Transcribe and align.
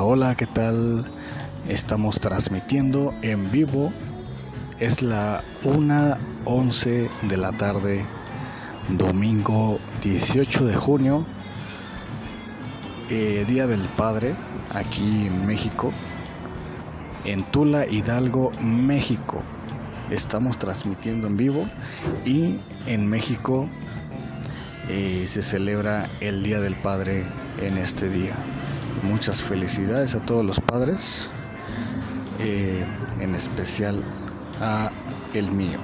Hola, 0.00 0.36
¿qué 0.36 0.46
tal? 0.46 1.04
Estamos 1.66 2.20
transmitiendo 2.20 3.12
en 3.22 3.50
vivo. 3.50 3.92
Es 4.78 5.02
la 5.02 5.42
1.11 5.64 7.10
de 7.22 7.36
la 7.36 7.50
tarde, 7.50 8.06
domingo 8.90 9.80
18 10.04 10.66
de 10.66 10.76
junio, 10.76 11.26
eh, 13.10 13.44
Día 13.48 13.66
del 13.66 13.80
Padre, 13.96 14.36
aquí 14.70 15.26
en 15.26 15.44
México, 15.46 15.92
en 17.24 17.42
Tula, 17.50 17.84
Hidalgo, 17.84 18.52
México. 18.60 19.42
Estamos 20.10 20.58
transmitiendo 20.58 21.26
en 21.26 21.36
vivo 21.36 21.66
y 22.24 22.60
en 22.86 23.04
México 23.08 23.68
eh, 24.88 25.26
se 25.26 25.42
celebra 25.42 26.06
el 26.20 26.42
Día 26.42 26.60
del 26.60 26.74
Padre 26.74 27.24
en 27.60 27.76
este 27.76 28.08
día. 28.08 28.34
Muchas 29.02 29.42
felicidades 29.42 30.14
a 30.14 30.20
todos 30.20 30.44
los 30.44 30.60
padres, 30.60 31.28
eh, 32.40 32.84
en 33.20 33.34
especial 33.34 34.02
a 34.60 34.90
el 35.34 35.52
mío. 35.52 35.78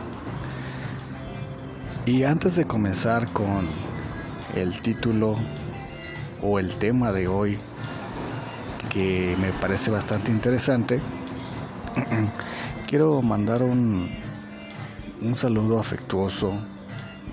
Y 2.07 2.25
antes 2.25 2.57
de 2.57 2.65
comenzar 2.65 3.29
con 3.33 3.67
el 4.55 4.81
título 4.81 5.37
o 6.43 6.59
el 6.59 6.77
tema 6.77 7.13
de 7.13 7.29
hoy, 7.29 7.59
que 8.89 9.37
me 9.39 9.51
parece 9.53 9.91
bastante 9.91 10.31
interesante, 10.31 11.01
quiero 12.87 13.21
mandar 13.21 13.63
un, 13.63 14.11
un 15.21 15.35
saludo 15.35 15.79
afectuoso 15.79 16.59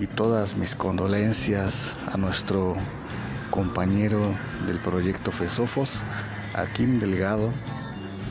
y 0.00 0.06
todas 0.06 0.56
mis 0.56 0.74
condolencias 0.74 1.96
a 2.12 2.16
nuestro 2.16 2.76
compañero 3.50 4.34
del 4.66 4.78
proyecto 4.78 5.30
FESOFOS, 5.30 6.04
a 6.54 6.66
Kim 6.66 6.98
Delgado, 6.98 7.52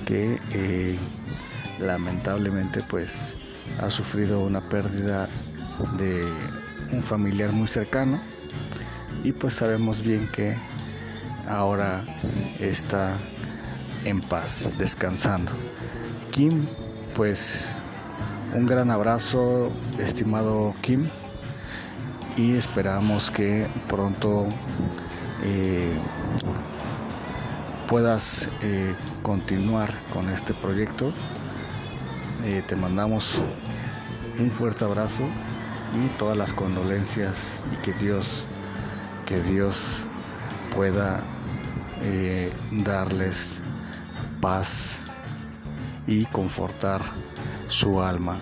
que 0.05 0.39
eh, 0.51 0.97
lamentablemente 1.79 2.83
pues 2.89 3.37
ha 3.79 3.89
sufrido 3.89 4.39
una 4.39 4.61
pérdida 4.61 5.29
de 5.97 6.27
un 6.91 7.03
familiar 7.03 7.51
muy 7.51 7.67
cercano 7.67 8.19
y 9.23 9.31
pues 9.31 9.53
sabemos 9.53 10.01
bien 10.01 10.27
que 10.29 10.57
ahora 11.47 12.03
está 12.59 13.17
en 14.05 14.21
paz, 14.21 14.73
descansando. 14.77 15.51
Kim, 16.31 16.65
pues 17.15 17.69
un 18.53 18.65
gran 18.65 18.89
abrazo, 18.89 19.71
estimado 19.99 20.73
Kim, 20.81 21.07
y 22.37 22.55
esperamos 22.55 23.29
que 23.29 23.67
pronto 23.87 24.47
eh, 25.43 25.93
puedas 27.87 28.49
eh, 28.61 28.93
continuar 29.21 29.93
con 30.13 30.29
este 30.29 30.53
proyecto. 30.53 31.11
Eh, 32.45 32.63
te 32.65 32.75
mandamos 32.75 33.41
un 34.39 34.51
fuerte 34.51 34.85
abrazo 34.85 35.23
y 35.93 36.07
todas 36.17 36.37
las 36.37 36.53
condolencias 36.53 37.35
y 37.73 37.77
que 37.77 37.93
Dios, 37.93 38.45
que 39.25 39.41
Dios 39.41 40.05
pueda 40.75 41.21
darles 42.71 43.61
paz 44.39 45.05
y 46.07 46.25
confortar 46.25 47.01
su 47.67 48.01
alma. 48.01 48.37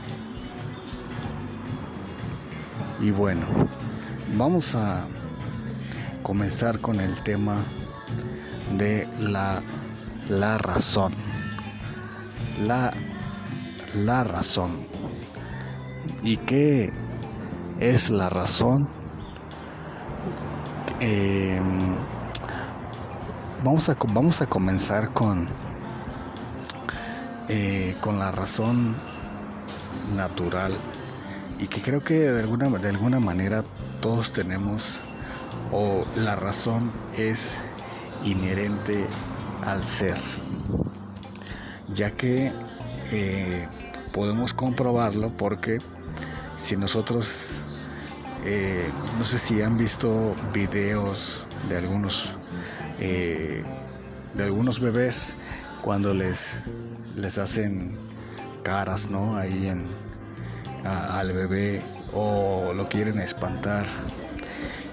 Y 3.01 3.11
bueno, 3.11 3.45
vamos 4.35 4.75
a 4.75 5.05
comenzar 6.21 6.79
con 6.79 6.99
el 6.99 7.21
tema 7.23 7.63
de 8.77 9.07
la, 9.19 9.61
la 10.27 10.57
razón. 10.57 11.13
La, 12.65 12.91
la 13.95 14.25
razón. 14.25 14.71
¿Y 16.23 16.35
qué 16.37 16.91
es 17.79 18.09
la 18.09 18.27
razón? 18.27 18.87
Eh, 20.99 21.61
vamos, 23.63 23.87
a, 23.87 23.95
vamos 24.13 24.41
a 24.41 24.47
comenzar 24.47 25.13
con, 25.13 25.47
eh, 27.47 27.95
con 28.01 28.19
la 28.19 28.31
razón 28.31 28.93
natural 30.17 30.73
y 31.59 31.67
que 31.67 31.81
creo 31.81 32.03
que 32.03 32.19
de 32.19 32.39
alguna, 32.39 32.69
de 32.69 32.89
alguna 32.89 33.19
manera 33.19 33.63
todos 34.01 34.31
tenemos 34.31 34.99
o 35.71 36.05
la 36.15 36.35
razón 36.35 36.91
es 37.15 37.63
inherente 38.23 39.05
al 39.65 39.83
ser, 39.83 40.17
ya 41.93 42.11
que 42.11 42.51
eh, 43.11 43.67
podemos 44.13 44.53
comprobarlo 44.53 45.35
porque 45.35 45.79
si 46.55 46.77
nosotros, 46.77 47.63
eh, 48.45 48.89
no 49.17 49.23
sé 49.23 49.37
si 49.37 49.61
han 49.61 49.77
visto 49.77 50.35
videos 50.53 51.43
de 51.67 51.77
algunos, 51.77 52.33
eh, 52.99 53.63
de 54.33 54.43
algunos 54.43 54.79
bebés 54.79 55.35
cuando 55.81 56.13
les, 56.13 56.61
les 57.15 57.37
hacen 57.37 57.97
caras, 58.63 59.09
¿no? 59.09 59.37
Ahí 59.37 59.67
en, 59.67 59.85
al 60.83 61.33
bebé 61.33 61.81
o 62.13 62.73
lo 62.73 62.87
quieren 62.87 63.19
espantar 63.19 63.85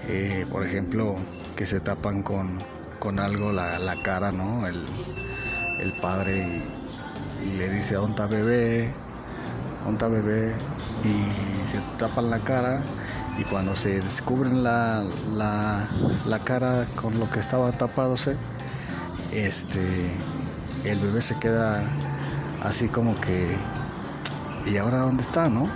eh, 0.09 0.45
por 0.49 0.65
ejemplo, 0.65 1.17
que 1.57 1.65
se 1.65 1.81
tapan 1.81 2.23
con, 2.23 2.63
con 2.99 3.19
algo 3.19 3.51
la, 3.51 3.77
la, 3.77 4.01
cara, 4.01 4.31
¿no? 4.31 4.65
El, 4.65 4.85
el 5.81 5.91
padre 5.99 6.61
y, 7.43 7.57
le 7.57 7.69
dice, 7.69 7.95
¿dónde 7.95 8.25
bebé? 8.25 8.93
¿Dónde 9.83 10.07
bebé? 10.07 10.55
Y 11.03 11.67
se 11.67 11.79
tapan 11.99 12.29
la 12.29 12.39
cara 12.39 12.79
y 13.37 13.43
cuando 13.43 13.75
se 13.75 13.99
descubren 13.99 14.63
la, 14.63 15.03
la, 15.33 15.85
la 16.25 16.39
cara 16.39 16.85
con 16.95 17.19
lo 17.19 17.29
que 17.29 17.41
estaba 17.41 17.69
tapándose, 17.73 18.37
este, 19.33 20.09
el 20.85 20.99
bebé 20.99 21.19
se 21.19 21.37
queda 21.37 21.83
así 22.63 22.87
como 22.87 23.19
que, 23.19 23.57
¿y 24.67 24.77
ahora 24.77 24.99
dónde 24.99 25.23
está, 25.23 25.49
no? 25.49 25.67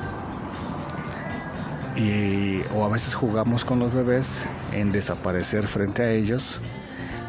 y, 1.95 2.61
o 2.73 2.85
a 2.85 2.89
veces 2.89 3.15
jugamos 3.15 3.65
con 3.65 3.79
los 3.79 3.93
bebés 3.93 4.47
en 4.71 4.91
desaparecer 4.91 5.67
frente 5.67 6.03
a 6.03 6.11
ellos 6.11 6.61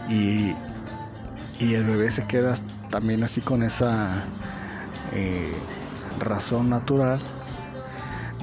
y, 0.09 0.55
y 1.59 1.75
el 1.75 1.85
bebé 1.85 2.11
se 2.11 2.27
queda 2.27 2.55
también 2.91 3.23
así 3.25 3.41
con 3.41 3.63
esa 3.63 4.09
eh, 5.13 5.53
razón 6.19 6.71
natural 6.71 7.21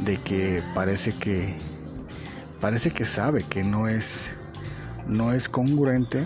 de 0.04 0.18
que 0.18 0.64
parece 0.74 1.14
que 1.14 1.56
parece 2.62 2.92
que 2.92 3.06
sabe 3.06 3.44
que 3.44 3.64
no 3.64 3.88
es 3.88 4.32
no 5.08 5.34
es 5.34 5.50
congruente 5.50 6.26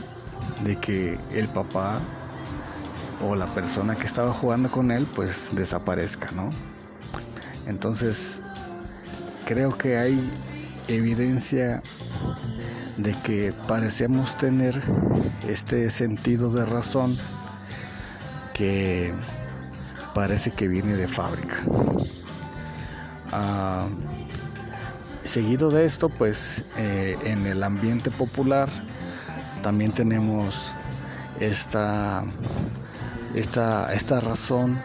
de 0.63 0.75
que 0.77 1.19
el 1.31 1.47
papá 1.47 1.99
o 3.21 3.35
la 3.35 3.47
persona 3.47 3.95
que 3.95 4.05
estaba 4.05 4.33
jugando 4.33 4.69
con 4.69 4.91
él 4.91 5.07
pues 5.15 5.49
desaparezca, 5.53 6.31
¿no? 6.31 6.51
Entonces 7.67 8.41
creo 9.45 9.77
que 9.77 9.97
hay 9.97 10.31
evidencia 10.87 11.81
de 12.97 13.13
que 13.23 13.53
parecemos 13.67 14.37
tener 14.37 14.79
este 15.47 15.89
sentido 15.89 16.49
de 16.51 16.65
razón 16.65 17.17
que 18.53 19.13
parece 20.13 20.51
que 20.51 20.67
viene 20.67 20.95
de 20.95 21.07
fábrica. 21.07 21.57
Ah, 23.31 23.87
seguido 25.23 25.71
de 25.71 25.85
esto, 25.85 26.09
pues 26.09 26.65
eh, 26.77 27.17
en 27.23 27.45
el 27.47 27.63
ambiente 27.63 28.11
popular 28.11 28.69
también 29.63 29.91
tenemos 29.91 30.73
esta, 31.39 32.23
esta, 33.33 33.91
esta 33.93 34.19
razón 34.19 34.79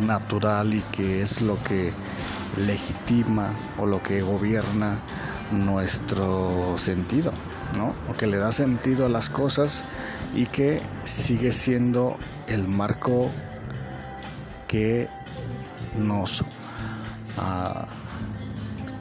natural 0.00 0.74
y 0.74 0.80
que 0.92 1.22
es 1.22 1.42
lo 1.42 1.62
que 1.62 1.92
legitima 2.66 3.52
o 3.78 3.86
lo 3.86 4.02
que 4.02 4.22
gobierna 4.22 4.98
nuestro 5.50 6.76
sentido, 6.78 7.32
¿no? 7.76 7.94
O 8.10 8.16
que 8.16 8.26
le 8.26 8.36
da 8.36 8.52
sentido 8.52 9.06
a 9.06 9.08
las 9.08 9.28
cosas 9.28 9.84
y 10.34 10.46
que 10.46 10.80
sigue 11.04 11.52
siendo 11.52 12.16
el 12.46 12.66
marco 12.66 13.30
que 14.68 15.08
nos 15.96 16.44
ah, 17.38 17.86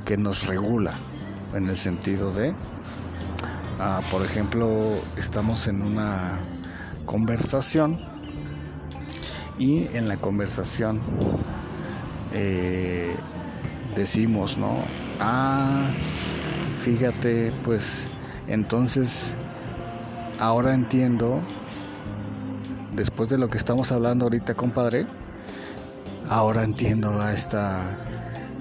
que 0.06 0.18
nos 0.18 0.46
regula 0.48 0.94
en 1.54 1.70
el 1.70 1.78
sentido 1.78 2.32
de 2.32 2.54
ah, 3.80 4.02
por 4.12 4.24
ejemplo 4.24 4.96
estamos 5.18 5.68
en 5.68 5.82
una 5.82 6.38
conversación 7.06 8.00
y 9.58 9.88
en 9.96 10.08
la 10.08 10.18
conversación 10.18 11.00
eh, 12.34 13.16
decimos, 13.96 14.58
¿no? 14.58 14.78
Ah, 15.20 15.86
fíjate, 16.82 17.52
pues 17.64 18.10
entonces 18.48 19.36
ahora 20.40 20.74
entiendo 20.74 21.40
después 22.96 23.30
de 23.30 23.38
lo 23.38 23.50
que 23.50 23.58
estamos 23.58 23.92
hablando 23.92 24.26
ahorita, 24.26 24.56
compadre, 24.56 25.06
ahora 26.30 26.64
entiendo 26.64 27.22
a 27.22 27.34
esta, 27.34 27.98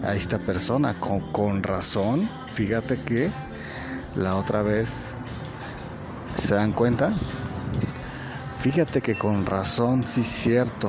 a 0.02 0.14
esta 0.14 0.38
persona 0.38 0.94
con, 0.94 1.20
con 1.32 1.62
razón. 1.62 2.28
Fíjate 2.54 2.98
que 3.02 3.30
la 4.16 4.36
otra 4.36 4.62
vez, 4.62 5.14
¿se 6.36 6.54
dan 6.54 6.72
cuenta? 6.72 7.12
Fíjate 8.62 9.00
que 9.00 9.16
con 9.16 9.44
razón, 9.44 10.06
sí 10.06 10.20
es 10.20 10.28
cierto. 10.28 10.88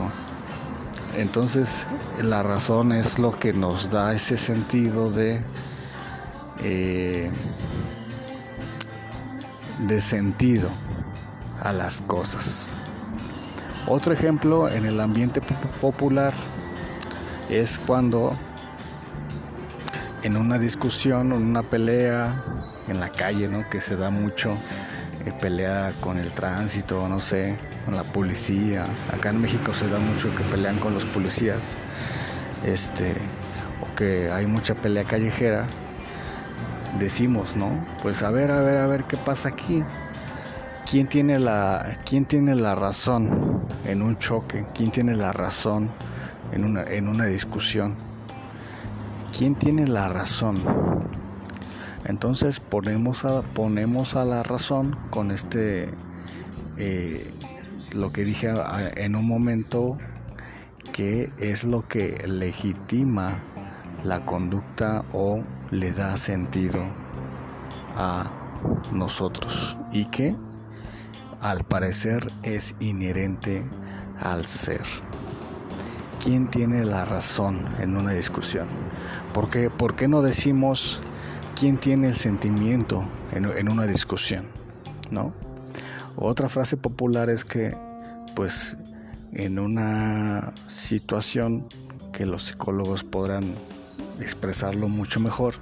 Entonces, 1.17 1.87
la 2.21 2.43
razón 2.43 2.91
es 2.91 3.17
lo 3.17 3.31
que 3.31 3.51
nos 3.51 3.89
da 3.89 4.13
ese 4.13 4.37
sentido 4.37 5.09
de, 5.09 5.41
eh, 6.61 7.31
de 9.79 10.01
sentido 10.01 10.69
a 11.63 11.73
las 11.73 12.01
cosas. 12.01 12.67
Otro 13.87 14.13
ejemplo 14.13 14.69
en 14.69 14.85
el 14.85 14.99
ambiente 14.99 15.41
popular 15.81 16.31
es 17.49 17.79
cuando 17.79 18.37
en 20.21 20.37
una 20.37 20.59
discusión, 20.59 21.31
en 21.31 21.41
una 21.41 21.63
pelea 21.63 22.35
en 22.87 22.99
la 22.99 23.09
calle, 23.09 23.47
¿no? 23.47 23.67
Que 23.67 23.81
se 23.81 23.95
da 23.95 24.11
mucho 24.11 24.55
pelea 25.31 25.93
con 26.01 26.17
el 26.17 26.31
tránsito, 26.31 27.07
no 27.07 27.19
sé, 27.19 27.57
con 27.85 27.95
la 27.95 28.03
policía. 28.03 28.85
Acá 29.11 29.29
en 29.29 29.41
México 29.41 29.73
se 29.73 29.87
da 29.87 29.99
mucho 29.99 30.33
que 30.35 30.43
pelean 30.43 30.79
con 30.79 30.93
los 30.93 31.05
policías, 31.05 31.77
este, 32.65 33.13
o 33.81 33.95
que 33.95 34.29
hay 34.31 34.45
mucha 34.45 34.75
pelea 34.75 35.03
callejera. 35.03 35.67
Decimos, 36.99 37.55
¿no? 37.55 37.69
Pues 38.01 38.21
a 38.23 38.29
ver, 38.31 38.51
a 38.51 38.61
ver, 38.61 38.77
a 38.77 38.87
ver 38.87 39.05
qué 39.05 39.17
pasa 39.17 39.49
aquí. 39.49 39.83
¿Quién 40.89 41.07
tiene 41.07 41.39
la, 41.39 41.97
quién 42.05 42.25
tiene 42.25 42.55
la 42.55 42.75
razón 42.75 43.63
en 43.85 44.01
un 44.01 44.17
choque? 44.17 44.65
¿Quién 44.75 44.91
tiene 44.91 45.15
la 45.15 45.31
razón 45.31 45.91
en 46.51 46.65
una, 46.65 46.83
en 46.83 47.07
una 47.07 47.25
discusión? 47.25 47.95
¿Quién 49.35 49.55
tiene 49.55 49.87
la 49.87 50.09
razón? 50.09 51.02
Entonces 52.05 52.59
ponemos 52.59 53.25
a, 53.25 53.41
ponemos 53.41 54.15
a 54.15 54.25
la 54.25 54.43
razón 54.43 54.97
con 55.09 55.31
este, 55.31 55.89
eh, 56.77 57.31
lo 57.93 58.11
que 58.11 58.25
dije 58.25 58.53
en 58.95 59.15
un 59.15 59.27
momento, 59.27 59.97
que 60.91 61.29
es 61.39 61.63
lo 61.63 61.87
que 61.87 62.15
legitima 62.27 63.39
la 64.03 64.25
conducta 64.25 65.05
o 65.13 65.43
le 65.71 65.91
da 65.91 66.17
sentido 66.17 66.81
a 67.95 68.25
nosotros 68.91 69.77
y 69.91 70.05
que 70.05 70.35
al 71.39 71.63
parecer 71.63 72.31
es 72.43 72.75
inherente 72.79 73.63
al 74.19 74.45
ser. 74.45 74.83
¿Quién 76.23 76.49
tiene 76.49 76.85
la 76.85 77.05
razón 77.05 77.65
en 77.79 77.97
una 77.97 78.11
discusión? 78.11 78.67
¿Por 79.33 79.49
qué, 79.49 79.69
¿Por 79.69 79.95
qué 79.95 80.07
no 80.07 80.21
decimos 80.21 81.01
quién 81.55 81.77
tiene 81.77 82.09
el 82.09 82.15
sentimiento 82.15 83.07
en, 83.31 83.69
una 83.69 83.85
discusión? 83.85 84.47
¿No? 85.11 85.33
Otra 86.15 86.49
frase 86.49 86.77
popular 86.77 87.29
es 87.29 87.45
que, 87.45 87.75
pues, 88.35 88.77
en 89.31 89.59
una 89.59 90.53
situación 90.67 91.67
que 92.11 92.25
los 92.25 92.47
psicólogos 92.47 93.03
podrán 93.03 93.55
expresarlo 94.19 94.87
mucho 94.87 95.19
mejor, 95.19 95.55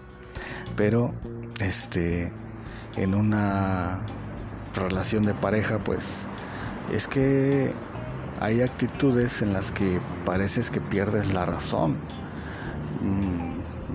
pero 0.76 1.14
este 1.60 2.32
en 2.98 3.14
una 3.14 4.02
relación 4.76 5.26
de 5.26 5.34
pareja, 5.34 5.80
pues 5.80 6.28
es 6.92 7.08
que 7.08 7.74
hay 8.40 8.62
actitudes 8.62 9.42
en 9.42 9.54
las 9.54 9.72
que 9.72 10.02
pareces 10.26 10.70
que 10.72 10.82
pierdes 10.82 11.34
la 11.34 11.46
razón. 11.46 11.98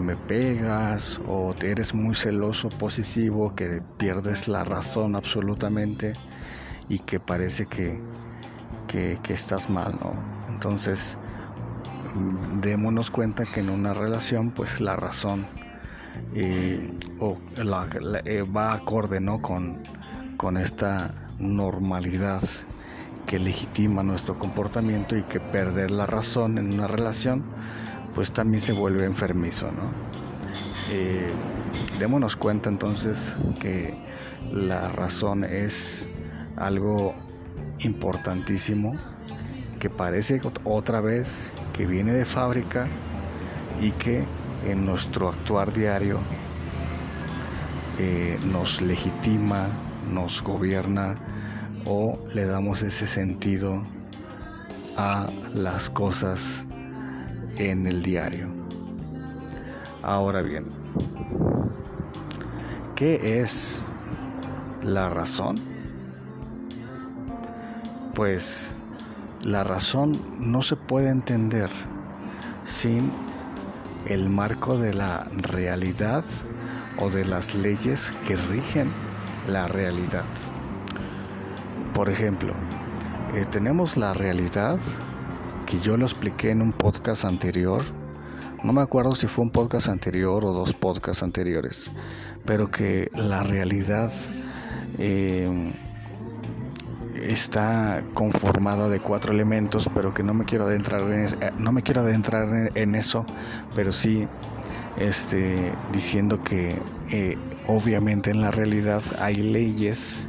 Me 0.07 0.15
pegas 0.15 1.21
o 1.27 1.53
eres 1.65 1.93
muy 1.93 2.15
celoso, 2.15 2.69
posesivo, 2.69 3.57
que 3.57 3.83
pierdes 3.99 4.47
la 4.47 4.63
razón 4.63 5.17
absolutamente 5.17 6.13
y 6.89 7.01
que 7.01 7.19
parece 7.19 7.67
que, 7.67 8.01
que, 8.87 9.19
estás 9.35 9.69
mal, 9.69 9.99
¿no? 10.01 10.15
Entonces, 10.49 11.19
démonos 12.61 13.11
cuenta 13.11 13.47
que 13.47 13.59
en 13.59 13.69
una 13.69 13.95
relación, 13.95 14.53
pues 14.53 14.81
la 14.81 14.95
razón 14.95 15.45
eh, 16.37 16.89
o 17.19 17.37
eh, 17.57 18.43
va 18.43 18.75
acorde, 18.75 19.19
¿no? 19.19 19.43
Con, 19.43 19.77
con 20.37 20.57
esta 20.57 21.11
normalidad 21.41 22.43
que 23.27 23.41
legitima 23.41 24.05
nuestro 24.05 24.39
comportamiento 24.39 25.17
y 25.17 25.25
que 25.25 25.41
perder 25.41 25.91
la 25.91 26.07
razón 26.07 26.59
en 26.59 26.75
una 26.75 26.87
relación 26.87 27.45
pues 28.17 28.33
también 28.33 28.63
se 28.63 28.73
vuelve 28.73 29.05
enfermizo, 29.05 29.67
¿no? 29.67 29.93
Eh, 30.91 31.31
démonos 31.99 32.35
cuenta 32.35 32.71
entonces 32.71 33.37
que 33.61 33.95
la 34.51 34.89
razón 34.89 35.45
es 35.45 36.07
algo 36.57 37.15
importantísimo 37.81 38.97
que 39.79 39.91
parece 39.91 40.41
otra 40.65 41.03
vez 41.03 41.53
que 41.75 41.85
viene 41.85 42.15
de 42.15 42.25
fábrica 42.25 42.89
y 43.83 43.91
que 43.93 44.25
en 44.65 44.87
nuestro 44.87 45.29
actuar 45.29 45.75
diario 45.75 46.19
eh, 47.99 48.39
nos 48.47 48.81
legitima, 48.81 49.67
nos 50.11 50.43
gobierna 50.43 51.19
o 51.85 52.19
le 52.33 52.47
damos 52.47 52.81
ese 52.81 53.07
sentido 53.07 53.83
a 54.97 55.29
las 55.53 55.91
cosas 55.91 56.67
en 57.59 57.87
el 57.87 58.03
diario. 58.03 58.49
Ahora 60.03 60.43
bien, 60.43 60.67
¿qué 62.95 63.41
es 63.41 63.85
la 64.83 65.11
razón? 65.11 65.57
Pues 68.15 68.75
la 69.43 69.65
razón 69.65 70.21
no 70.39 70.63
se 70.63 70.77
puede 70.77 71.11
entender 71.11 71.71
sin 72.65 73.13
el 74.07 74.29
marco 74.29 74.79
de 74.79 74.95
la 74.95 75.25
realidad 75.31 76.25
o 76.99 77.11
de 77.11 77.25
las 77.25 77.55
leyes 77.55 78.15
que 78.27 78.37
rigen 78.37 78.91
la 79.49 79.69
realidad. 79.69 80.27
Por 81.93 82.09
ejemplo, 82.09 82.55
eh, 83.35 83.45
tenemos 83.45 83.97
la 83.97 84.15
realidad 84.15 84.79
que 85.67 85.79
yo 85.79 85.97
lo 85.97 86.07
expliqué 86.07 86.51
en 86.51 86.63
un 86.63 86.73
podcast 86.73 87.25
anterior. 87.25 87.83
No 88.63 88.73
me 88.73 88.81
acuerdo 88.81 89.15
si 89.15 89.27
fue 89.27 89.45
un 89.45 89.51
podcast 89.51 89.89
anterior 89.89 90.45
o 90.45 90.53
dos 90.53 90.73
podcasts 90.73 91.23
anteriores, 91.23 91.91
pero 92.45 92.71
que 92.71 93.11
la 93.15 93.43
realidad 93.43 94.13
eh, 94.99 95.73
está 97.17 98.03
conformada 98.15 98.89
de 98.89 99.01
cuatro 99.01 99.33
elementos, 99.33 99.91
pero 99.93 100.15
que 100.15 100.23
no 100.23 100.35
me 100.35 100.45
quiero 100.45 100.65
adentrar 100.65 101.03
en, 101.03 101.25
eh, 101.25 101.51
no 101.59 101.73
me 101.73 101.83
quiero 101.83 102.03
adentrar 102.03 102.71
en, 102.75 102.95
eso, 102.95 103.27
pero 103.75 103.91
sí 103.93 104.27
este, 104.97 105.73
diciendo 105.93 106.43
que 106.43 106.81
obviamente 107.67 108.31
en 108.31 108.41
la 108.41 108.51
realidad 108.53 109.03
hay 109.19 109.35
leyes 109.35 110.29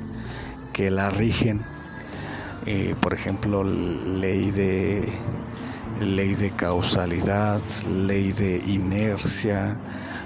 que 0.73 0.91
la 0.91 1.09
rigen. 1.11 1.76
Eh, 2.69 2.95
por 2.99 3.13
ejemplo, 3.13 3.63
ley 3.63 4.51
de 4.51 5.07
ley 6.01 6.35
de 6.35 6.51
causalidad, 6.51 7.61
ley 8.05 8.33
de 8.33 8.57
inercia, 8.67 9.77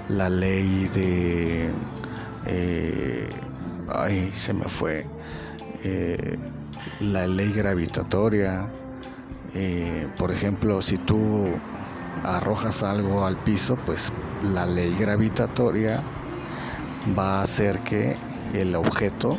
la 0.08 0.28
ley 0.28 0.88
de 0.92 1.70
eh, 2.46 3.30
ay 3.88 4.30
se 4.32 4.54
me 4.54 4.64
fue 4.64 5.06
eh, 5.84 6.36
la 7.00 7.28
ley 7.28 7.52
gravitatoria. 7.52 8.68
por 10.18 10.32
ejemplo, 10.32 10.82
si 10.82 10.98
tú 10.98 11.46
arrojas 12.24 12.82
algo 12.82 13.24
al 13.24 13.36
piso, 13.36 13.76
pues 13.76 14.12
la 14.42 14.66
ley 14.66 14.96
gravitatoria 14.98 16.02
va 17.16 17.38
a 17.38 17.42
hacer 17.44 17.78
que 17.84 18.16
el 18.52 18.74
objeto 18.74 19.38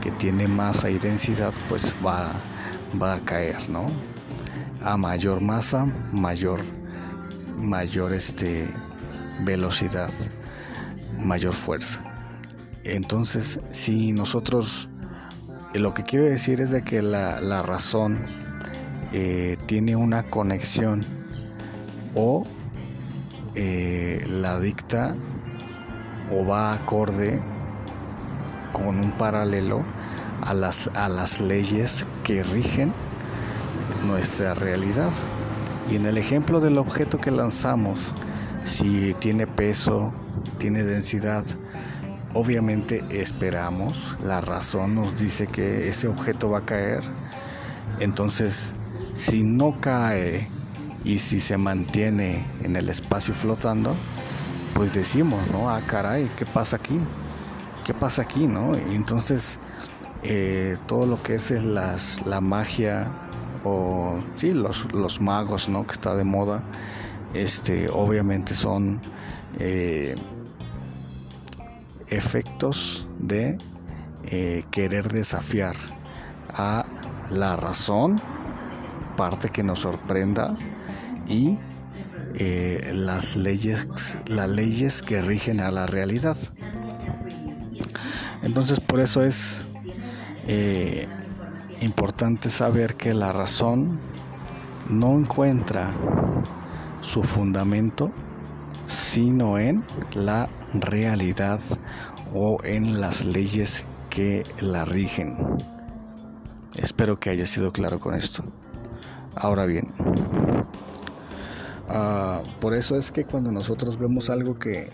que 0.00 0.10
tiene 0.12 0.48
masa 0.48 0.90
y 0.90 0.98
densidad, 0.98 1.52
pues 1.68 1.94
va, 2.04 2.32
va 3.00 3.14
a 3.14 3.20
caer, 3.20 3.68
¿no? 3.70 3.90
A 4.82 4.96
mayor 4.96 5.40
masa, 5.40 5.86
mayor, 6.12 6.60
mayor 7.56 8.12
este, 8.12 8.66
velocidad, 9.44 10.10
mayor 11.18 11.52
fuerza. 11.52 12.02
Entonces, 12.84 13.60
si 13.70 14.12
nosotros, 14.12 14.88
lo 15.74 15.94
que 15.94 16.02
quiero 16.02 16.24
decir 16.24 16.60
es 16.60 16.70
de 16.70 16.82
que 16.82 17.00
la, 17.00 17.62
razón 17.62 18.18
eh, 19.12 19.56
tiene 19.66 19.94
una 19.94 20.24
conexión 20.24 21.04
o 22.14 22.44
eh, 23.54 24.24
la 24.28 24.58
dicta 24.58 25.14
o 26.32 26.44
va 26.44 26.72
acorde 26.72 27.40
con 28.72 28.98
un 28.98 29.12
paralelo 29.12 29.82
a 30.42 30.54
las, 30.54 30.90
a 30.94 31.08
las 31.08 31.40
leyes 31.40 32.06
que 32.24 32.42
rigen 32.42 32.92
nuestra 34.06 34.54
realidad. 34.54 35.12
Y 35.90 35.96
en 35.96 36.06
el 36.06 36.18
ejemplo 36.18 36.60
del 36.60 36.78
objeto 36.78 37.18
que 37.18 37.30
lanzamos, 37.30 38.14
si 38.64 39.14
tiene 39.14 39.46
peso, 39.46 40.12
tiene 40.58 40.84
densidad, 40.84 41.44
obviamente 42.34 43.04
esperamos, 43.10 44.16
la 44.22 44.40
razón 44.40 44.94
nos 44.94 45.18
dice 45.18 45.46
que 45.46 45.88
ese 45.88 46.08
objeto 46.08 46.50
va 46.50 46.58
a 46.58 46.64
caer. 46.64 47.02
Entonces, 48.00 48.74
si 49.14 49.42
no 49.42 49.80
cae 49.80 50.48
y 51.04 51.18
si 51.18 51.40
se 51.40 51.56
mantiene 51.56 52.44
en 52.62 52.76
el 52.76 52.88
espacio 52.88 53.34
flotando, 53.34 53.94
pues 54.74 54.94
decimos, 54.94 55.40
¿no? 55.50 55.68
Ah, 55.68 55.82
caray, 55.86 56.30
¿qué 56.36 56.46
pasa 56.46 56.76
aquí? 56.76 57.00
¿Qué 57.84 57.94
pasa 57.94 58.22
aquí, 58.22 58.46
no? 58.46 58.76
Entonces, 58.76 59.58
eh, 60.22 60.76
todo 60.86 61.04
lo 61.04 61.20
que 61.20 61.34
es 61.34 61.50
las, 61.64 62.24
la 62.24 62.40
magia 62.40 63.10
o, 63.64 64.20
sí, 64.34 64.52
los, 64.52 64.92
los 64.92 65.20
magos, 65.20 65.68
¿no? 65.68 65.84
Que 65.84 65.92
está 65.92 66.14
de 66.14 66.22
moda, 66.22 66.62
este, 67.34 67.88
obviamente 67.88 68.54
son 68.54 69.00
eh, 69.58 70.14
efectos 72.06 73.08
de 73.18 73.58
eh, 74.24 74.62
querer 74.70 75.12
desafiar 75.12 75.74
a 76.50 76.84
la 77.30 77.56
razón, 77.56 78.20
parte 79.16 79.50
que 79.50 79.64
nos 79.64 79.80
sorprenda 79.80 80.56
y 81.26 81.58
las 82.92 83.36
leyes 83.36 83.86
las 84.26 84.48
leyes 84.48 85.02
que 85.02 85.20
rigen 85.20 85.60
a 85.60 85.70
la 85.70 85.86
realidad 85.86 86.36
entonces 88.42 88.80
por 88.80 89.00
eso 89.00 89.22
es 89.22 89.62
eh, 90.46 91.06
importante 91.80 92.48
saber 92.48 92.94
que 92.96 93.14
la 93.14 93.32
razón 93.32 94.00
no 94.88 95.18
encuentra 95.18 95.90
su 97.00 97.22
fundamento 97.22 98.10
sino 98.86 99.58
en 99.58 99.84
la 100.14 100.48
realidad 100.74 101.60
o 102.34 102.58
en 102.64 103.00
las 103.00 103.24
leyes 103.24 103.84
que 104.10 104.44
la 104.60 104.84
rigen. 104.84 105.36
Espero 106.76 107.16
que 107.16 107.30
haya 107.30 107.46
sido 107.46 107.72
claro 107.72 107.98
con 108.00 108.14
esto. 108.14 108.42
Ahora 109.34 109.66
bien, 109.66 109.88
ah, 111.88 112.42
por 112.60 112.74
eso 112.74 112.96
es 112.96 113.10
que 113.10 113.24
cuando 113.24 113.50
nosotros 113.52 113.98
vemos 113.98 114.30
algo 114.30 114.58
que, 114.58 114.90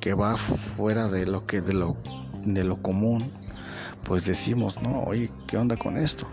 que, 0.00 0.14
va 0.14 0.36
fuera 0.36 1.08
de 1.08 1.26
lo 1.26 1.46
que 1.46 1.60
de 1.60 1.74
lo 1.74 1.96
de 2.44 2.64
lo 2.64 2.76
común, 2.76 3.30
pues 4.04 4.24
decimos, 4.24 4.80
no, 4.82 5.02
oye, 5.02 5.30
¿qué 5.46 5.56
onda 5.56 5.76
con 5.76 5.96
esto? 5.96 6.26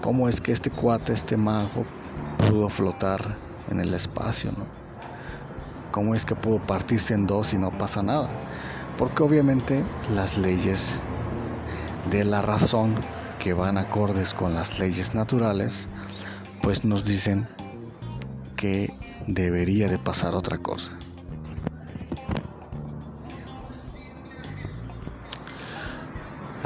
¿Cómo 0.00 0.28
es 0.28 0.40
que 0.40 0.52
este 0.52 0.70
cuate, 0.70 1.12
este 1.12 1.36
mago, 1.36 1.84
pudo 2.38 2.68
flotar 2.68 3.36
en 3.70 3.80
el 3.80 3.94
espacio, 3.94 4.52
no? 4.56 4.66
¿Cómo 5.90 6.14
es 6.14 6.24
que 6.24 6.34
pudo 6.34 6.58
partirse 6.58 7.14
en 7.14 7.26
dos 7.26 7.52
y 7.54 7.58
no 7.58 7.70
pasa 7.70 8.02
nada? 8.02 8.28
Porque 8.96 9.22
obviamente 9.22 9.84
las 10.14 10.38
leyes 10.38 11.00
de 12.10 12.24
la 12.24 12.42
razón 12.42 12.94
que 13.38 13.52
van 13.52 13.78
acordes 13.78 14.34
con 14.34 14.54
las 14.54 14.78
leyes 14.78 15.14
naturales, 15.14 15.88
pues 16.62 16.84
nos 16.84 17.04
dicen 17.04 17.48
que 18.56 18.92
debería 19.26 19.88
de 19.88 19.98
pasar 19.98 20.34
otra 20.34 20.58
cosa. 20.58 20.92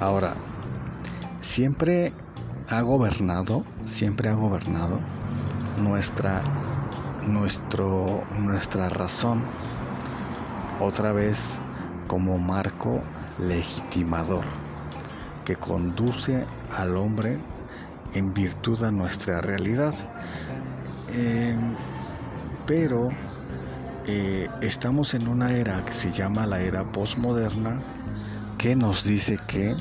Ahora, 0.02 0.34
siempre 1.40 2.12
ha 2.68 2.80
gobernado, 2.80 3.64
siempre 3.84 4.30
ha 4.30 4.34
gobernado 4.34 4.98
nuestra, 5.76 6.42
nuestro, 7.24 8.26
nuestra 8.36 8.88
razón, 8.88 9.44
otra 10.80 11.12
vez 11.12 11.60
como 12.08 12.36
marco 12.38 13.00
legitimador 13.38 14.44
que 15.44 15.54
conduce 15.54 16.46
al 16.76 16.96
hombre 16.96 17.38
en 18.12 18.34
virtud 18.34 18.82
a 18.82 18.90
nuestra 18.90 19.40
realidad. 19.40 19.94
Eh, 21.12 21.56
pero 22.66 23.08
eh, 24.08 24.48
estamos 24.62 25.14
en 25.14 25.28
una 25.28 25.52
era 25.52 25.84
que 25.84 25.92
se 25.92 26.10
llama 26.10 26.44
la 26.44 26.60
era 26.60 26.82
postmoderna 26.82 27.78
que 28.62 28.76
nos 28.76 29.02
dice 29.02 29.36
que 29.48 29.74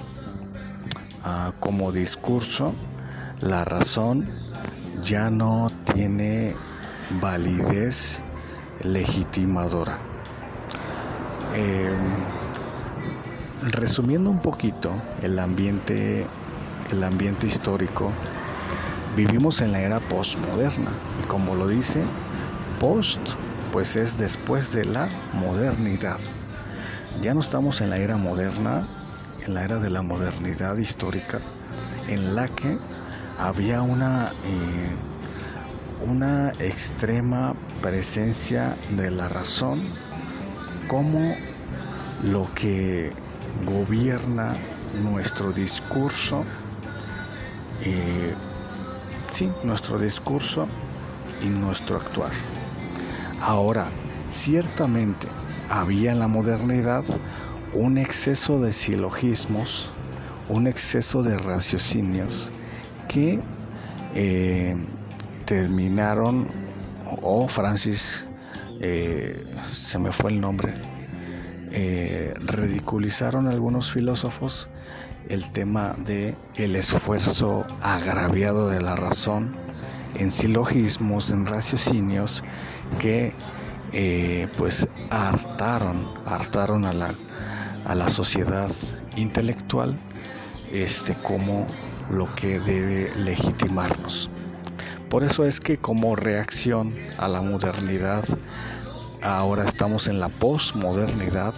ah, 1.23 1.53
como 1.59 1.91
discurso 1.91 2.73
la 3.39 3.63
razón 3.63 4.27
ya 5.03 5.29
no 5.29 5.67
tiene 5.93 6.55
validez 7.21 8.23
legitimadora. 8.83 9.99
Eh, 11.53 11.95
Resumiendo 13.61 14.31
un 14.31 14.41
poquito 14.41 14.91
el 15.21 15.37
ambiente, 15.37 16.25
el 16.91 17.03
ambiente 17.03 17.45
histórico, 17.45 18.11
vivimos 19.15 19.61
en 19.61 19.73
la 19.73 19.81
era 19.81 19.99
postmoderna 19.99 20.89
y 21.23 21.27
como 21.27 21.53
lo 21.53 21.67
dice, 21.67 22.03
post 22.79 23.21
pues 23.71 23.95
es 23.95 24.17
después 24.17 24.73
de 24.73 24.85
la 24.85 25.07
modernidad. 25.33 26.17
Ya 27.19 27.33
no 27.33 27.41
estamos 27.41 27.81
en 27.81 27.89
la 27.89 27.97
era 27.97 28.17
moderna, 28.17 28.87
en 29.45 29.53
la 29.53 29.63
era 29.63 29.77
de 29.77 29.89
la 29.89 30.01
modernidad 30.01 30.77
histórica, 30.77 31.39
en 32.07 32.35
la 32.35 32.47
que 32.47 32.79
había 33.37 33.81
una, 33.81 34.31
eh, 34.45 34.95
una 35.99 36.51
extrema 36.59 37.53
presencia 37.81 38.75
de 38.89 39.11
la 39.11 39.27
razón 39.27 39.81
como 40.87 41.37
lo 42.23 42.49
que 42.55 43.13
gobierna 43.65 44.57
nuestro 44.93 45.51
discurso, 45.51 46.45
eh, 47.81 48.33
sí, 49.31 49.51
nuestro 49.63 49.99
discurso 49.99 50.67
y 51.41 51.49
nuestro 51.49 51.97
actuar. 51.97 52.31
Ahora, 53.41 53.91
ciertamente 54.29 55.27
había 55.71 56.11
en 56.11 56.19
la 56.19 56.27
modernidad 56.27 57.05
un 57.73 57.97
exceso 57.97 58.59
de 58.59 58.73
silogismos, 58.73 59.89
un 60.49 60.67
exceso 60.67 61.23
de 61.23 61.37
raciocinios 61.37 62.51
que 63.07 63.39
eh, 64.13 64.75
terminaron, 65.45 66.47
o 67.21 67.47
Francis, 67.47 68.25
eh, 68.81 69.41
se 69.71 69.97
me 69.97 70.11
fue 70.11 70.31
el 70.31 70.41
nombre, 70.41 70.73
eh, 71.71 72.33
ridiculizaron 72.39 73.47
algunos 73.47 73.93
filósofos 73.93 74.69
el 75.29 75.49
tema 75.51 75.95
de 76.05 76.35
el 76.55 76.75
esfuerzo 76.75 77.65
agraviado 77.79 78.67
de 78.67 78.81
la 78.81 78.97
razón 78.97 79.55
en 80.15 80.31
silogismos, 80.31 81.31
en 81.31 81.45
raciocinios 81.45 82.43
que 82.99 83.33
eh, 83.93 84.47
pues 84.57 84.87
hartaron, 85.09 86.07
hartaron 86.25 86.85
a 86.85 86.93
la, 86.93 87.13
a 87.85 87.95
la 87.95 88.09
sociedad 88.09 88.69
intelectual 89.15 89.97
este, 90.71 91.15
como 91.15 91.67
lo 92.09 92.33
que 92.35 92.59
debe 92.59 93.13
legitimarnos. 93.15 94.29
Por 95.09 95.23
eso 95.23 95.43
es 95.45 95.59
que 95.59 95.77
como 95.77 96.15
reacción 96.15 96.95
a 97.17 97.27
la 97.27 97.41
modernidad 97.41 98.23
ahora 99.21 99.65
estamos 99.65 100.07
en 100.07 100.19
la 100.19 100.29
posmodernidad 100.29 101.53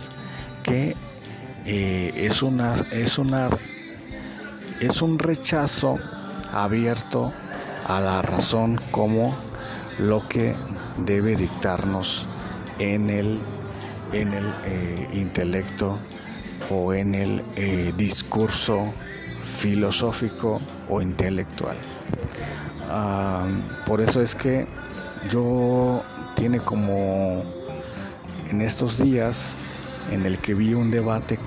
que 0.63 0.95
eh, 1.65 2.11
es 2.15 2.41
una 2.41 2.73
es 2.91 3.17
una 3.17 3.49
es 4.79 5.01
un 5.01 5.19
rechazo 5.19 5.97
abierto 6.51 7.31
a 7.85 8.01
la 8.01 8.21
razón 8.21 8.81
como 8.91 9.35
lo 9.99 10.27
que 10.27 10.55
debe 10.97 11.35
dictarnos 11.35 12.27
en 12.79 13.09
el 13.09 13.39
en 14.13 14.33
el 14.33 14.53
eh, 14.63 15.07
intelecto 15.13 15.97
o 16.69 16.93
en 16.93 17.15
el 17.15 17.43
eh, 17.55 17.93
discurso 17.97 18.93
filosófico 19.43 20.61
o 20.89 21.01
intelectual. 21.01 21.75
Ah, 22.89 23.45
por 23.85 24.01
eso 24.01 24.21
es 24.21 24.35
que 24.35 24.67
yo 25.29 26.03
tiene 26.35 26.59
como 26.59 27.43
en 28.49 28.61
estos 28.61 29.01
días 29.01 29.55
en 30.11 30.25
el 30.25 30.37
que 30.39 30.53
vi 30.53 30.73
un 30.73 30.91
debate 30.91 31.39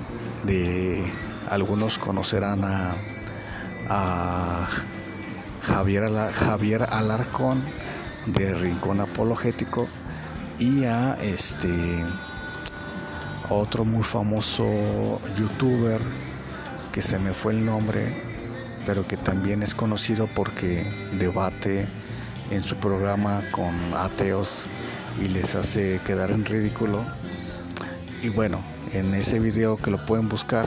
de 0.43 1.05
algunos 1.49 1.97
conocerán 1.97 2.61
a, 2.63 2.95
Javier, 5.61 6.09
Javier 6.33 6.85
Alarcón 6.89 7.63
de 8.27 8.53
Rincón 8.53 8.99
Apologético 8.99 9.87
y 10.59 10.85
a 10.85 11.15
este 11.15 12.05
otro 13.49 13.85
muy 13.85 14.03
famoso 14.03 14.65
youtuber 15.35 16.01
que 16.91 17.01
se 17.01 17.19
me 17.19 17.33
fue 17.33 17.53
el 17.53 17.65
nombre 17.65 18.27
pero 18.87 19.05
que 19.05 19.17
también 19.17 19.63
es 19.63 19.75
conocido 19.75 20.27
porque 20.33 20.89
debate 21.19 21.85
en 22.51 22.61
su 22.61 22.77
programa 22.77 23.43
con 23.51 23.75
ateos 23.93 24.63
y 25.21 25.27
les 25.27 25.55
hace 25.55 25.99
quedar 26.05 26.31
en 26.31 26.45
ridículo. 26.45 27.03
Y 28.23 28.29
bueno, 28.29 28.63
en 28.93 29.13
ese 29.13 29.39
video 29.39 29.75
que 29.75 29.91
lo 29.91 29.97
pueden 30.05 30.29
buscar, 30.29 30.65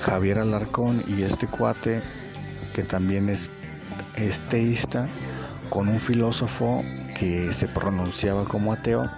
Javier 0.00 0.38
Alarcón 0.38 1.02
y 1.08 1.22
este 1.22 1.48
cuate, 1.48 2.00
que 2.74 2.84
también 2.84 3.28
es, 3.28 3.50
esteísta 4.14 5.08
con 5.72 5.88
un 5.88 5.98
filósofo 5.98 6.84
que 7.18 7.50
se 7.50 7.66
pronunciaba 7.66 8.44
como 8.44 8.74
ateo. 8.74 9.08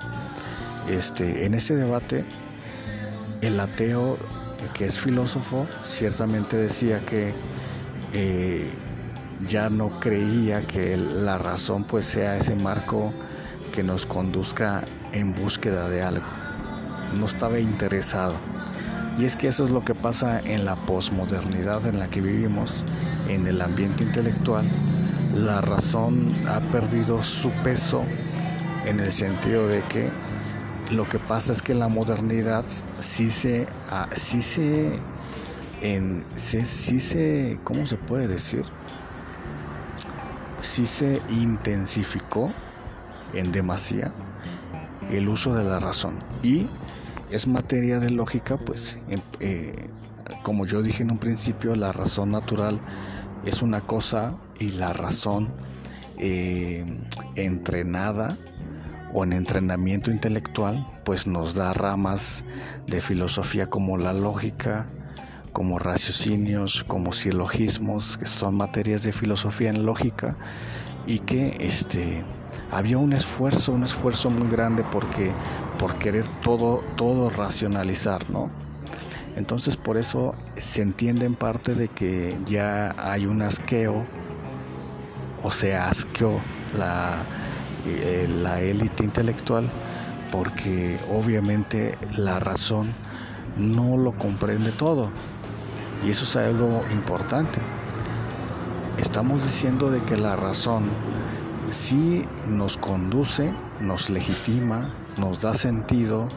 Este, 0.89 1.47
en 1.47 1.55
ese 1.55 1.75
debate, 1.75 2.25
el 3.41 3.59
ateo 3.59 4.17
que 4.73 4.85
es 4.85 5.01
filósofo 5.01 5.67
ciertamente 5.83 6.57
decía 6.57 7.05
que 7.05 7.35
eh, 8.13 8.71
ya 9.49 9.69
no 9.69 9.99
creía 9.99 10.65
que 10.65 10.97
la 10.97 11.39
razón 11.39 11.83
pues 11.83 12.07
sea 12.07 12.37
ese 12.37 12.55
marco 12.55 13.13
que 13.73 13.83
nos 13.83 14.07
conduzca 14.07 14.85
en 15.13 15.35
búsqueda 15.35 15.89
de 15.89 16.05
algo. 16.05 16.27
No 17.19 17.27
estaba 17.27 17.59
interesado. 17.59 18.37
Y 19.19 19.25
es 19.25 19.35
que 19.35 19.49
eso 19.49 19.65
es 19.65 19.71
lo 19.71 19.85
que 19.85 19.97
pasa 19.97 20.39
en 20.39 20.65
la 20.65 20.77
posmodernidad 20.87 21.85
en 21.89 21.99
la 21.99 22.07
que 22.07 22.21
vivimos, 22.21 22.85
en 23.29 23.45
el 23.49 23.61
ambiente 23.61 24.05
intelectual. 24.05 24.71
La 25.35 25.61
razón 25.61 26.33
ha 26.47 26.61
perdido 26.61 27.23
su 27.25 27.51
peso 27.65 28.05
en 28.87 29.01
el 29.01 29.11
sentido 29.11 29.67
de 29.67 29.83
que 29.83 30.09
lo 30.93 31.09
que 31.09 31.19
pasa 31.19 31.53
es 31.53 31.61
que 31.61 31.75
la 31.75 31.89
modernidad 31.89 32.65
sí 33.01 33.31
se, 33.31 33.67
ah, 33.89 34.09
sí 34.15 34.43
se, 34.43 35.01
en, 35.83 36.25
sí, 36.37 36.65
se, 37.01 37.59
¿cómo 37.65 37.85
se 37.87 37.97
puede 37.97 38.29
decir? 38.29 38.65
Sí 40.61 40.87
se 40.87 41.21
intensificó 41.29 42.55
en 43.33 43.51
demasía 43.51 44.13
el 45.11 45.29
uso 45.29 45.55
de 45.55 45.65
la 45.65 45.81
razón 45.81 46.17
y 46.43 46.69
es 47.31 47.49
materia 47.49 47.99
de 47.99 48.11
lógica, 48.11 48.57
pues, 48.57 48.99
eh, 49.41 49.91
como 50.45 50.65
yo 50.65 50.81
dije 50.83 51.03
en 51.03 51.11
un 51.11 51.19
principio, 51.19 51.75
la 51.75 51.91
razón 51.93 52.31
natural 52.31 52.81
es 53.45 53.63
una 53.63 53.81
cosa 53.81 54.35
y 54.59 54.71
la 54.73 54.93
razón 54.93 55.49
eh, 56.19 56.85
entrenada 57.37 58.37
o 59.13 59.25
en 59.25 59.33
entrenamiento 59.33 60.11
intelectual, 60.11 60.87
pues 61.05 61.27
nos 61.27 61.55
da 61.55 61.73
ramas 61.73 62.45
de 62.87 63.01
filosofía 63.01 63.67
como 63.67 63.97
la 63.97 64.13
lógica, 64.13 64.87
como 65.53 65.79
raciocinios, 65.79 66.83
como 66.85 67.13
silogismos, 67.13 68.19
que 68.19 68.27
son 68.27 68.57
materias 68.57 69.05
de 69.05 69.13
filosofía 69.13 69.71
en 69.71 69.87
lógica 69.87 70.37
y 71.07 71.21
que 71.21 71.57
este 71.61 72.25
había 72.73 72.99
un 72.99 73.13
esfuerzo, 73.13 73.73
un 73.73 73.85
esfuerzo 73.85 74.31
muy 74.31 74.51
grande 74.51 74.85
porque 74.91 75.31
por 75.79 75.95
querer 75.99 76.27
todo 76.43 76.83
todo 76.97 77.31
racionalizar, 77.31 78.29
¿no? 78.31 78.51
Entonces 79.37 79.77
por 79.77 79.97
eso 79.97 80.35
se 80.57 80.83
entiende 80.83 81.27
en 81.27 81.35
parte 81.37 81.75
de 81.75 81.89
que 81.89 82.37
ya 82.47 82.95
hay 82.99 83.27
un 83.27 83.43
asqueo 83.43 84.07
o 85.45 85.51
se 85.51 85.77
asqueó 85.77 86.41
la 86.77 87.13
eh, 87.87 88.27
la 88.29 88.61
élite 88.61 89.05
intelectual 89.05 89.71
porque 90.33 90.99
obviamente 91.13 91.97
la 92.17 92.41
razón 92.41 92.93
no 93.57 93.97
lo 93.97 94.11
comprende 94.13 94.73
todo 94.73 95.11
y 96.05 96.11
eso 96.11 96.25
es 96.25 96.35
algo 96.35 96.83
importante 96.91 97.61
estamos 98.99 99.45
diciendo 99.45 99.91
de 99.91 100.01
que 100.03 100.17
la 100.17 100.35
razón 100.35 100.85
sí 101.71 102.23
nos 102.49 102.77
conduce, 102.77 103.53
nos 103.81 104.11
legitima, 104.11 104.89
nos 105.17 105.41
da 105.41 105.55
sentido, 105.55 106.29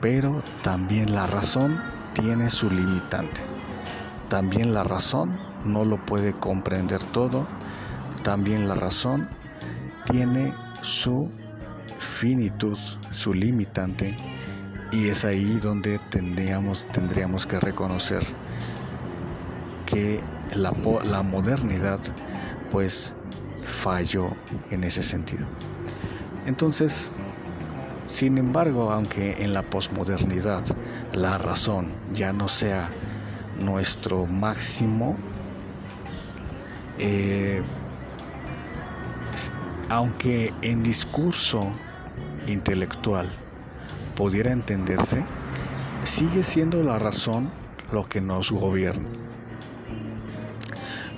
pero 0.00 0.38
también 0.62 1.14
la 1.14 1.26
razón 1.26 1.80
tiene 2.12 2.50
su 2.50 2.70
limitante. 2.70 3.40
También 4.28 4.74
la 4.74 4.82
razón 4.82 5.38
no 5.64 5.84
lo 5.84 5.96
puede 5.96 6.34
comprender 6.34 7.02
todo, 7.04 7.46
también 8.26 8.66
la 8.66 8.74
razón 8.74 9.28
tiene 10.10 10.52
su 10.80 11.30
finitud, 11.96 12.76
su 13.10 13.32
limitante, 13.32 14.16
y 14.90 15.10
es 15.10 15.24
ahí 15.24 15.60
donde 15.62 16.00
tendríamos, 16.10 16.88
tendríamos 16.92 17.46
que 17.46 17.60
reconocer 17.60 18.24
que 19.86 20.20
la, 20.56 20.72
la 21.04 21.22
modernidad 21.22 22.00
pues 22.72 23.14
falló 23.64 24.30
en 24.72 24.82
ese 24.82 25.04
sentido. 25.04 25.46
Entonces, 26.46 27.12
sin 28.08 28.38
embargo, 28.38 28.90
aunque 28.90 29.44
en 29.44 29.52
la 29.52 29.62
posmodernidad 29.62 30.64
la 31.12 31.38
razón 31.38 31.92
ya 32.12 32.32
no 32.32 32.48
sea 32.48 32.88
nuestro 33.60 34.26
máximo, 34.26 35.16
eh, 36.98 37.62
aunque 39.88 40.52
en 40.62 40.82
discurso 40.82 41.72
intelectual 42.46 43.28
pudiera 44.14 44.52
entenderse, 44.52 45.24
sigue 46.04 46.42
siendo 46.42 46.82
la 46.82 46.98
razón 46.98 47.50
lo 47.92 48.08
que 48.08 48.20
nos 48.20 48.50
gobierna. 48.50 49.08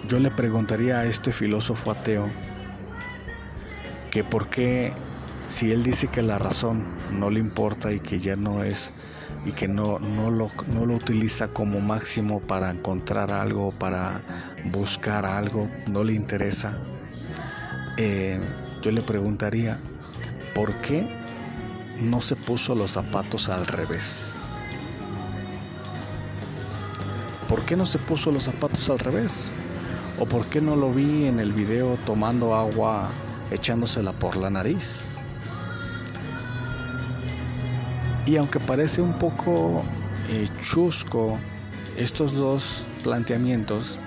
Yo 0.06 0.18
le 0.18 0.30
preguntaría 0.30 1.00
a 1.00 1.04
este 1.04 1.32
filósofo 1.32 1.90
ateo 1.90 2.30
que 4.10 4.24
por 4.24 4.48
qué 4.48 4.92
si 5.48 5.72
él 5.72 5.82
dice 5.82 6.08
que 6.08 6.22
la 6.22 6.38
razón 6.38 6.84
no 7.12 7.30
le 7.30 7.40
importa 7.40 7.92
y 7.92 8.00
que 8.00 8.18
ya 8.18 8.36
no 8.36 8.62
es 8.62 8.92
y 9.44 9.52
que 9.52 9.68
no, 9.68 9.98
no, 9.98 10.30
lo, 10.30 10.50
no 10.72 10.86
lo 10.86 10.94
utiliza 10.94 11.48
como 11.48 11.80
máximo 11.80 12.40
para 12.40 12.70
encontrar 12.70 13.30
algo, 13.30 13.72
para 13.72 14.22
buscar 14.72 15.24
algo, 15.24 15.70
no 15.90 16.04
le 16.04 16.14
interesa, 16.14 16.78
eh, 17.98 18.38
yo 18.80 18.92
le 18.92 19.02
preguntaría, 19.02 19.78
¿por 20.54 20.76
qué 20.76 21.08
no 22.00 22.20
se 22.20 22.36
puso 22.36 22.76
los 22.76 22.92
zapatos 22.92 23.48
al 23.48 23.66
revés? 23.66 24.36
¿Por 27.48 27.64
qué 27.64 27.76
no 27.76 27.84
se 27.84 27.98
puso 27.98 28.30
los 28.30 28.44
zapatos 28.44 28.88
al 28.88 29.00
revés? 29.00 29.50
¿O 30.20 30.26
por 30.26 30.46
qué 30.46 30.60
no 30.60 30.76
lo 30.76 30.92
vi 30.92 31.26
en 31.26 31.40
el 31.40 31.52
video 31.52 31.98
tomando 32.06 32.54
agua 32.54 33.10
echándosela 33.50 34.12
por 34.12 34.36
la 34.36 34.48
nariz? 34.48 35.08
Y 38.26 38.36
aunque 38.36 38.60
parece 38.60 39.02
un 39.02 39.18
poco 39.18 39.82
eh, 40.28 40.46
chusco 40.60 41.36
estos 41.96 42.34
dos 42.34 42.84
planteamientos, 43.02 43.98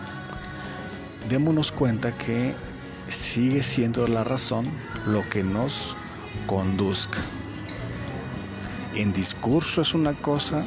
démonos 1.27 1.73
cuenta 1.73 2.15
que 2.17 2.53
sigue 3.11 3.61
siendo 3.61 4.07
la 4.07 4.23
razón 4.23 4.65
lo 5.05 5.27
que 5.29 5.43
nos 5.43 5.95
conduzca. 6.47 7.19
En 8.95 9.13
discurso 9.13 9.81
es 9.81 9.93
una 9.93 10.13
cosa 10.13 10.65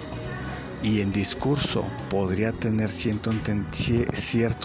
y 0.82 1.00
en 1.00 1.12
discurso 1.12 1.84
podría 2.10 2.52
tener 2.52 2.90
cierto, 2.90 3.30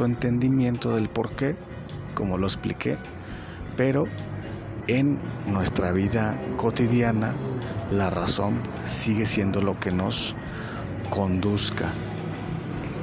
entendimiento 0.05 0.95
del 0.95 1.09
por 1.09 1.31
qué, 1.31 1.55
como 2.13 2.37
lo 2.37 2.47
expliqué, 2.47 2.97
pero 3.77 4.05
en 4.87 5.17
nuestra 5.47 5.91
vida 5.91 6.37
cotidiana 6.57 7.33
la 7.91 8.09
razón 8.09 8.61
sigue 8.85 9.25
siendo 9.25 9.61
lo 9.61 9.79
que 9.79 9.91
nos 9.91 10.35
conduzca 11.09 11.89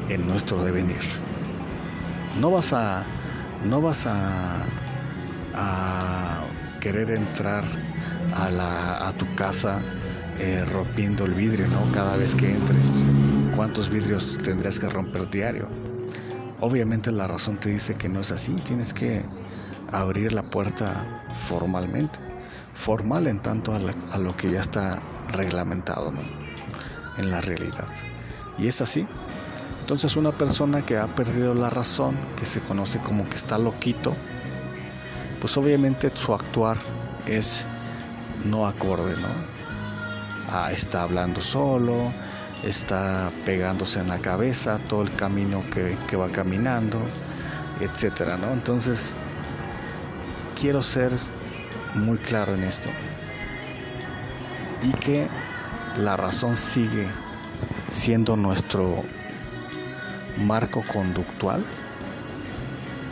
en 0.09 0.27
nuestro 0.27 0.63
devenir. 0.63 1.01
No 2.41 2.51
vas 2.51 2.73
a, 2.75 3.03
no 3.67 3.81
vas 3.81 4.07
a, 4.07 4.65
a 5.55 6.45
querer 6.81 7.11
entrar 7.11 7.65
a, 8.35 8.51
la, 8.51 9.09
a 9.09 9.13
tu 9.13 9.27
casa 9.35 9.81
eh, 10.39 10.65
rompiendo 10.73 11.25
el 11.25 11.35
vidrio, 11.35 11.67
¿no? 11.69 11.91
Cada 11.93 12.17
vez 12.17 12.35
que 12.35 12.53
entres, 12.53 13.05
¿cuántos 13.55 13.91
vidrios 13.91 14.39
tendrías 14.39 14.79
que 14.79 14.89
romper 14.89 15.29
diario? 15.31 15.69
Obviamente 16.61 17.11
la 17.11 17.27
razón 17.27 17.59
te 17.59 17.71
dice 17.71 17.95
que 17.95 18.09
no 18.09 18.21
es 18.21 18.31
así, 18.31 18.53
tienes 18.55 18.93
que 18.95 19.25
abrir 19.93 20.33
la 20.33 20.43
puerta 20.43 21.05
formalmente, 21.35 22.19
formal 22.75 23.27
en 23.27 23.41
tanto 23.41 23.75
a, 23.75 24.19
lo 24.19 24.37
que 24.37 24.51
ya 24.51 24.61
está 24.61 25.01
reglamentado. 25.29 26.13
En 27.19 27.31
la 27.31 27.41
realidad. 27.41 27.89
Y 28.59 28.69
es 28.69 28.83
así. 28.83 29.07
Entonces 29.87 30.17
una 30.17 30.33
persona 30.33 30.83
que 30.85 30.99
ha 30.99 31.07
perdido 31.07 31.55
la 31.55 31.71
razón, 31.71 32.19
que 32.37 32.45
se 32.45 32.59
conoce 32.59 32.99
como 32.99 33.29
que 33.29 33.37
está 33.37 33.57
loquito, 33.57 34.17
pues 35.41 35.57
obviamente 35.57 36.11
su 36.13 36.35
actuar 36.35 36.77
es 37.25 37.65
no 38.45 38.67
acorde, 38.67 39.17
¿no? 39.17 39.29
Ah, 40.51 40.73
está 40.73 41.05
hablando 41.05 41.41
solo, 41.41 42.13
está 42.65 43.31
pegándose 43.45 44.01
en 44.01 44.09
la 44.09 44.19
cabeza 44.19 44.81
todo 44.89 45.03
el 45.03 45.15
camino 45.15 45.63
que, 45.71 46.17
va 46.17 46.33
caminando, 46.33 46.99
etcétera, 47.81 48.37
¿no? 48.37 48.53
Entonces, 48.53 49.15
quiero 50.61 50.83
ser 50.83 51.13
muy 51.95 52.19
claro 52.19 52.57
en 52.57 52.65
esto 52.65 52.91
y 54.83 54.91
que 54.95 55.29
la 55.97 56.17
razón 56.17 56.57
sigue 56.57 57.07
siendo 57.93 58.37
nuestro 58.37 59.05
marco 60.39 60.85
conductual, 60.93 61.65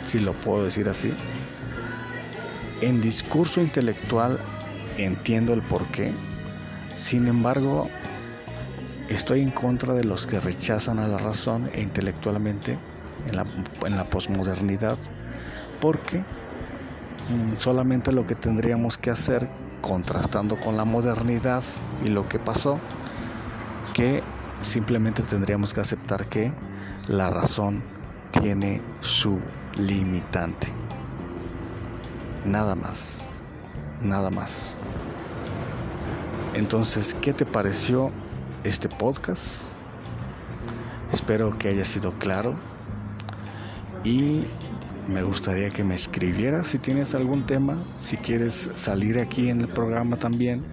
si 0.05 0.19
lo 0.19 0.33
puedo 0.33 0.65
decir 0.65 0.87
así. 0.87 1.13
En 2.81 3.01
discurso 3.01 3.61
intelectual 3.61 4.39
entiendo 4.97 5.53
el 5.53 5.61
porqué, 5.61 6.13
sin 6.95 7.27
embargo, 7.27 7.89
estoy 9.09 9.41
en 9.41 9.51
contra 9.51 9.93
de 9.93 10.03
los 10.03 10.27
que 10.27 10.39
rechazan 10.39 10.99
a 10.99 11.07
la 11.07 11.17
razón 11.17 11.69
e 11.73 11.81
intelectualmente 11.81 12.77
en 13.27 13.35
la, 13.35 13.45
en 13.85 13.97
la 13.97 14.05
posmodernidad, 14.09 14.97
porque 15.81 16.19
mm, 16.19 17.55
solamente 17.57 18.11
lo 18.11 18.25
que 18.25 18.35
tendríamos 18.35 18.97
que 18.97 19.11
hacer, 19.11 19.49
contrastando 19.81 20.55
con 20.59 20.77
la 20.77 20.85
modernidad 20.85 21.63
y 22.03 22.09
lo 22.09 22.27
que 22.27 22.39
pasó, 22.39 22.79
que 23.93 24.23
simplemente 24.61 25.21
tendríamos 25.23 25.73
que 25.73 25.81
aceptar 25.81 26.27
que 26.27 26.51
la 27.07 27.29
razón 27.29 27.83
tiene 28.31 28.81
su 29.01 29.39
limitante. 29.77 30.67
Nada 32.45 32.75
más, 32.75 33.23
nada 34.01 34.29
más. 34.29 34.75
Entonces, 36.53 37.15
¿qué 37.21 37.33
te 37.33 37.45
pareció 37.45 38.11
este 38.63 38.89
podcast? 38.89 39.69
Espero 41.11 41.57
que 41.57 41.69
haya 41.69 41.85
sido 41.85 42.11
claro 42.13 42.55
y 44.03 44.47
me 45.07 45.23
gustaría 45.23 45.69
que 45.69 45.83
me 45.83 45.95
escribieras 45.95 46.67
si 46.67 46.79
tienes 46.79 47.13
algún 47.13 47.45
tema, 47.45 47.77
si 47.97 48.17
quieres 48.17 48.71
salir 48.75 49.19
aquí 49.19 49.49
en 49.49 49.61
el 49.61 49.67
programa 49.67 50.17
también, 50.17 50.63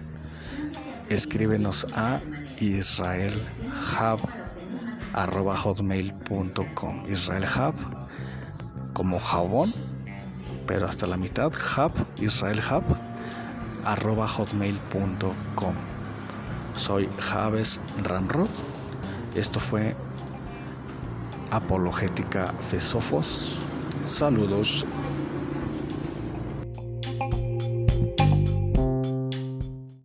escríbenos 1.09 1.85
a 1.93 2.19
israelhub.hotmail.com 5.13 7.03
israelhub 7.07 7.75
como 8.93 9.19
jabón, 9.19 9.73
pero 10.67 10.87
hasta 10.87 11.07
la 11.07 11.17
mitad, 11.17 11.51
hub, 11.51 11.91
israelhub 12.17 12.83
hotmail.com 13.85 15.75
Soy 16.75 17.09
Javes 17.19 17.79
Ramrod. 18.03 18.49
Esto 19.35 19.59
fue 19.59 19.95
Apologética 21.51 22.53
Fesofos. 22.61 23.59
Saludos 24.05 24.85